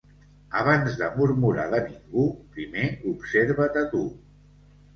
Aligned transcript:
Abans 0.61 0.95
de 1.01 1.09
murmurar 1.17 1.67
de 1.75 1.83
ningú, 1.91 2.25
primer 2.57 2.89
observa't 3.15 3.81
a 3.87 3.87
tu. 3.95 4.05